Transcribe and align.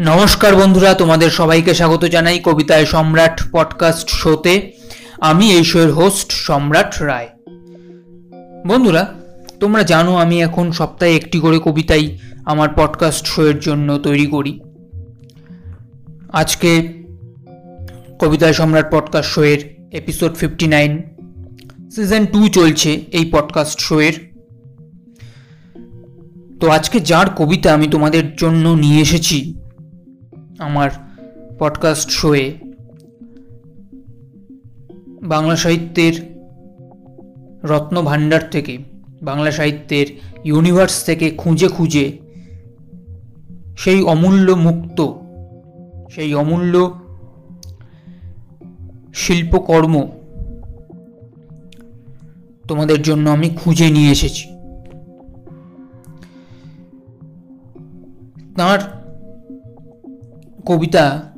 নমস্কার 0.00 0.56
বন্ধুরা, 0.56 0.94
তোমাদের 0.94 1.30
সবাইকে 1.30 1.74
স্বাগত 1.74 2.04
জানাই 2.04 2.40
কবিতায় 2.44 2.84
সম্রাট 2.84 3.42
পডকাস্ট 3.52 4.08
শোতে 4.08 4.72
আমি 5.20 5.52
এই 5.52 5.64
শোয়ের 5.64 5.92
হোস্ট 5.92 6.32
সম্রাট 6.32 7.02
রায়। 7.02 7.28
বন্ধুরা, 8.66 9.14
তোমরা 9.60 9.82
জানো 9.82 10.16
আমি 10.16 10.42
এখন 10.42 10.72
সপ্তাহে 10.72 11.16
একটি 11.16 11.38
করে 11.38 11.60
কবিতাই 11.64 12.18
আমার 12.44 12.68
পডকাস্ট 12.76 13.26
শোয়ের 13.26 13.58
জন্য 13.58 13.98
তৈরি 13.98 14.26
করি। 14.26 14.60
আজকে 16.32 17.02
কবিতায় 18.20 18.52
সম্রাট 18.52 18.92
পডকাস্ট 18.92 19.30
শোয়ের 19.30 19.76
episode 19.92 20.34
fifty 20.34 20.66
nine 20.66 21.02
season 21.90 22.26
two 22.26 22.48
চলছে 22.48 23.04
এই 23.10 23.28
পডকাস্ট 23.32 23.80
শোয়ের 23.80 24.12
তো 26.60 26.70
আজকে 26.70 27.00
যার 27.00 27.26
কবিতা 27.30 27.74
আমি 27.74 27.86
তোমাদের 27.86 28.36
জন্য 28.36 28.68
নিয়ে 28.68 29.02
এসেছি 29.02 29.54
আমার 30.58 30.90
পডকাস্ট 31.58 32.10
শোয়ে 32.10 32.58
বাংলা 35.22 35.56
সাহিত্যের 35.56 36.36
রত্ন 37.62 38.02
ভাণ্ডার 38.02 38.50
থেকে, 38.50 38.78
বাংলা 39.22 39.50
সাহিত্যের 39.50 40.06
ইউনিভার্স 40.44 41.04
থেকে 41.04 41.30
খুঁজে 41.30 41.68
খুঁজে 41.68 42.18
সেই 43.78 44.02
অমূল্য 44.02 44.52
মুক্ত, 44.52 45.12
সেই 46.10 46.34
অমূল্য 46.34 47.00
শিল্পকর্ম 49.14 50.08
তোমাদের 52.68 53.02
জন্য 53.02 53.30
আমি 53.30 53.50
খুঁজে 53.50 53.90
নিয়ে 53.90 54.10
এসেছি। 54.10 54.48
তাঁর 58.56 58.78
কবিতা 60.66 61.32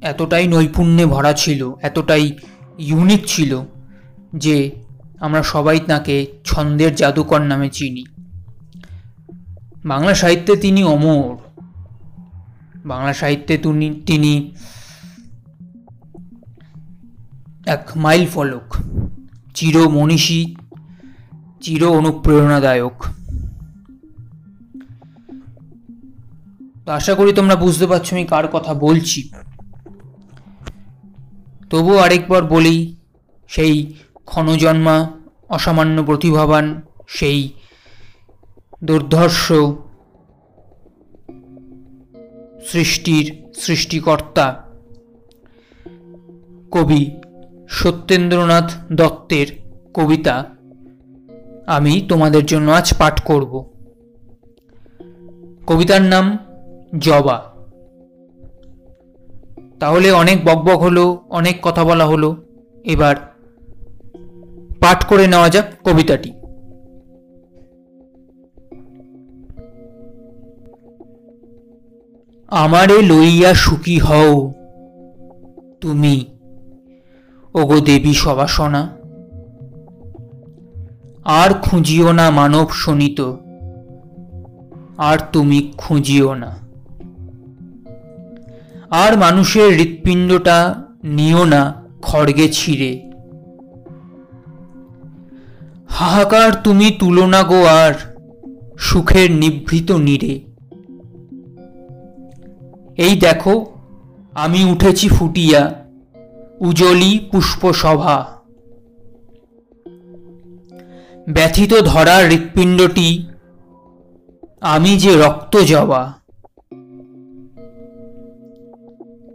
এতটাই 0.00 0.48
নৈপুণ্যে 0.48 1.06
ভরা 1.06 1.32
ছিল, 1.32 1.72
এতটাই 1.82 2.36
ইউনিক 2.78 3.26
ছিল 3.26 3.60
যে 4.36 4.70
আমরা 5.20 5.42
সবাই 5.42 5.80
তাকে 5.80 6.26
ছন্দের 6.44 6.94
জাদুকর 6.94 7.40
নামে 7.40 7.68
চিনি। 7.70 8.04
বাংলা 9.84 10.14
সাহিত্যে 10.14 10.56
তিনি 10.56 10.84
অমর। 10.84 11.36
বাংলা 12.86 13.12
সাহিত্যে 13.14 13.58
তিনি 14.06 14.54
এক 17.66 17.88
মাইল 17.96 18.26
ফলক 18.26 18.76
চির 19.54 19.88
মনীষী 19.88 20.56
চির 21.60 21.84
অনুপ্রেরণাদায়ক। 21.84 23.04
তো 26.88 26.92
আশা 26.92 27.14
করি 27.14 27.32
তোমরা 27.32 27.56
বুঝতে 27.56 27.86
পারছ 27.86 28.06
আমি 28.12 28.24
কার 28.24 28.46
কথা 28.48 28.72
বলছি। 28.74 29.20
তবু 31.70 31.92
আরেকবার 31.96 32.42
বলি, 32.44 32.76
সেই 33.48 33.74
ক্ষণজন্মা 34.26 34.96
অসামান্য 35.48 35.96
প্রতিভাবান, 36.04 36.66
সেই 37.08 37.40
দুর্ধর্ষ 38.84 39.44
সৃষ্টির 42.70 43.26
সৃষ্টিকর্তা 43.60 44.46
কবি 46.70 47.02
সত্যেন্দ্রনাথ 47.68 48.68
দত্তের 48.92 49.48
কবিতা 49.94 50.36
আমি 51.66 51.92
তোমাদের 52.08 52.44
জন্য 52.46 52.70
আজ 52.70 52.88
পাঠ 52.98 53.16
করব। 53.20 53.52
কবিতার 55.66 56.02
নাম 56.02 56.26
জবা। 56.98 57.52
তাহলে 59.80 60.12
অনেক 60.12 60.44
বকবক 60.44 60.78
হলো, 60.78 61.20
অনেক 61.28 61.58
কথা 61.62 61.84
বলা 61.84 62.06
হলো। 62.06 62.36
এবার 62.84 63.16
পাঠ 64.80 65.04
করে 65.04 65.26
নেওয়া 65.26 65.48
যাক 65.48 65.64
কবিতাটি। 65.84 66.32
আমারে 72.48 73.02
লইয়া 73.02 73.54
সুখী 73.54 73.98
হও 73.98 74.52
তুমি, 75.80 76.24
ওগো 77.54 77.80
দেবী 77.80 78.12
সবাসনা। 78.12 78.98
আর 81.24 81.54
খুঁজিও 81.54 82.12
না 82.12 82.30
মানব 82.30 82.68
শোনিত 82.68 83.34
আর 84.98 85.18
তুমি 85.32 85.72
খুঁজিও 85.76 86.34
না। 86.34 86.67
আর 88.90 89.18
মানুষের 89.18 89.72
হৃৎপিণ্ডটা 89.72 90.82
নিও 91.04 91.44
না, 91.44 91.84
খড়গে 92.02 92.48
ছিঁড়ে। 92.52 93.10
হাহাকার 95.88 96.52
তুমি 96.64 96.90
তুলনা 96.90 97.42
গো 97.42 97.64
আর 97.64 97.94
সুখের 98.78 99.32
নিভৃত 99.32 99.90
নীরে। 99.90 100.40
এই 102.96 103.16
দেখো, 103.16 103.66
আমি 104.34 104.64
উঠেছি 104.64 105.08
ফুটিয়া, 105.08 105.84
উজলি 106.60 107.28
পুষ্পসভা। 107.32 108.26
ব্যথিত 111.28 111.74
ধরার 111.74 112.28
হৃৎপিণ্ডটি, 112.28 113.26
আমি 114.60 114.96
যে 114.96 115.16
রক্ত 115.16 115.56
জবা। 115.56 116.17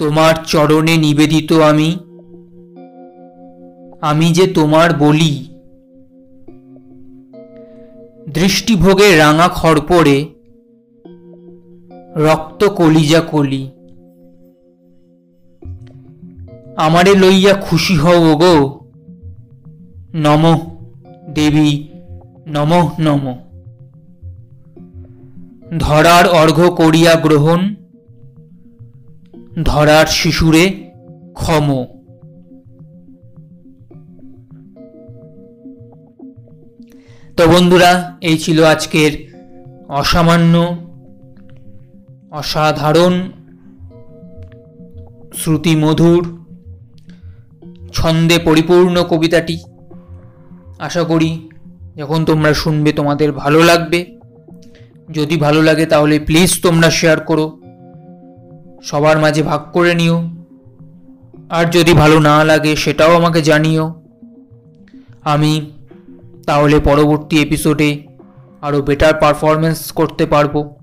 তোমার 0.00 0.34
চরণে 0.46 0.96
নিবেদিত 0.96 1.52
আমি। 1.52 1.96
আমি 4.00 4.32
যে 4.32 4.46
তোমার 4.46 4.94
বলি। 4.94 5.46
দৃষ্টিভোগে 8.34 9.16
রাঙা 9.16 9.48
খড়পড়ে, 9.48 10.28
রক্ত 12.16 12.64
কলিজা 12.64 13.20
কলি। 13.20 13.70
আমারে 16.76 17.14
লইয়া 17.14 17.54
খুশি 17.54 17.96
হও 17.96 18.36
গো। 18.36 18.80
নম 20.14 20.58
দেবী, 21.34 21.88
নম 22.46 22.90
নম। 22.98 23.38
ধরার 25.78 26.28
অর্ঘ্য 26.28 26.70
করিয়া 26.70 27.14
গ্রহণ 27.14 27.74
ধরার 29.64 30.06
শিশুরে 30.06 30.90
ক্ষম। 31.34 31.86
তো 37.36 37.48
বন্ধুরা, 37.48 38.18
এই 38.20 38.38
ছিল 38.38 38.64
আজকের 38.64 39.34
অসামান্য, 39.88 40.76
অসাধারণ 42.30 43.30
শ্রুতি 45.36 45.76
মধুর, 45.76 46.46
ছন্দে 47.92 48.38
পরিপূর্ণ 48.38 49.02
কবিতাটি। 49.02 49.58
আশা 50.78 51.02
করি 51.02 51.48
যখন 51.96 52.24
তোমরা 52.24 52.54
শুনবে 52.54 52.92
তোমাদের 52.92 53.32
ভালো 53.32 53.62
লাগবে। 53.62 54.18
যদি 55.12 55.36
ভালো 55.36 55.62
লাগে 55.62 55.86
তাহলে 55.86 56.18
প্লিজ 56.18 56.62
তোমরা 56.62 56.90
শেয়ার 56.90 57.20
করো। 57.20 57.59
সবার 58.82 59.18
মাঝে 59.18 59.42
ভাগ 59.42 59.60
করে 59.72 59.94
নিও। 59.94 60.30
আর 61.50 61.70
যদি 61.70 61.92
ভালো 61.92 62.18
না 62.18 62.44
লাগে 62.44 62.76
সেটাও 62.76 63.16
আমাকে 63.16 63.42
জানিও। 63.42 64.02
আমি 65.24 65.70
তাহলে 66.46 66.80
পরবর্তী 66.80 67.42
এপিসোডে 67.42 68.06
আরও 68.62 68.82
বেটার 68.82 69.14
পারফরমেন্স 69.14 69.92
করতে 69.92 70.26
পারব। 70.26 70.74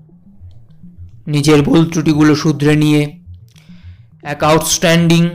নিজের 1.26 1.62
ভুল 1.62 1.90
ত্রুটিগুলো 1.90 2.34
শুধরে 2.34 2.76
নিয়ে 2.76 3.18
এক 4.22 4.44
outstanding 4.44 5.28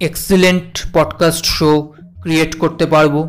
excellent 0.00 0.86
podcast 0.92 1.44
show 1.44 1.92
create 2.20 2.58
করতে 2.58 2.86
পারব। 2.86 3.28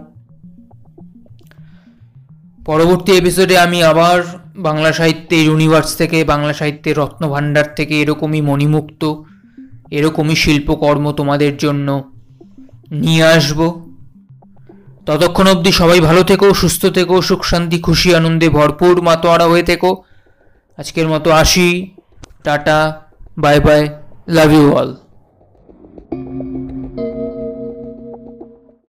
পরবর্তী 2.65 3.12
এপিসোডে 3.12 3.57
আমি 3.57 3.83
আবার 3.83 4.23
বাংলা 4.57 4.92
সাহিত্যের 4.94 5.42
ইউনিভার্স 5.45 5.95
থেকে, 5.95 6.24
বাংলা 6.24 6.54
সাহিত্যের 6.54 6.98
রত্নভাণ্ডার 6.98 7.68
থেকে 7.75 8.01
এরকমই 8.01 8.42
মণিমুক্ত, 8.42 9.24
এরকমই 9.92 10.36
শিল্পকর্ম 10.36 11.12
তোমাদের 11.12 11.57
জন্য 11.57 11.88
নিয়ে 12.92 13.25
আসব। 13.25 13.59
ততক্ষণ 15.06 15.48
অবধি 15.48 15.71
সবাই 15.71 16.00
ভালো 16.00 16.24
থেকো, 16.24 16.54
সুস্থ 16.54 16.86
থেকো, 16.86 17.21
সুখ 17.21 17.42
শান্তি, 17.44 17.80
খুশি 17.80 18.15
আনন্দে 18.15 18.50
ভরপুর 18.50 19.01
মাতোয়ারা 19.01 19.45
হয়ে 19.45 19.63
থেকো। 19.63 20.04
আজকের 20.77 21.07
মতো 21.07 21.30
আসি, 21.31 21.92
tata 22.44 23.01
bye 23.38 23.60
bye 23.60 23.81
love 24.27 24.51
you 24.51 24.65
all 24.71 24.89